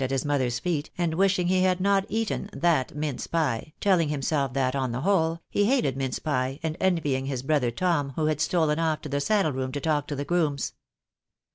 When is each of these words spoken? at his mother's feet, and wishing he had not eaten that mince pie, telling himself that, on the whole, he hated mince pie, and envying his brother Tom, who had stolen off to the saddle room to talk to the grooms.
at 0.03 0.09
his 0.09 0.25
mother's 0.25 0.57
feet, 0.57 0.89
and 0.97 1.13
wishing 1.13 1.45
he 1.45 1.61
had 1.61 1.79
not 1.79 2.07
eaten 2.09 2.49
that 2.53 2.95
mince 2.95 3.27
pie, 3.27 3.71
telling 3.79 4.09
himself 4.09 4.51
that, 4.53 4.75
on 4.75 4.91
the 4.91 5.01
whole, 5.01 5.39
he 5.47 5.65
hated 5.65 5.95
mince 5.95 6.17
pie, 6.17 6.59
and 6.63 6.75
envying 6.79 7.27
his 7.27 7.43
brother 7.43 7.69
Tom, 7.69 8.09
who 8.15 8.25
had 8.25 8.41
stolen 8.41 8.79
off 8.79 8.99
to 9.01 9.09
the 9.09 9.21
saddle 9.21 9.51
room 9.53 9.71
to 9.71 9.79
talk 9.79 10.07
to 10.07 10.15
the 10.15 10.25
grooms. 10.25 10.73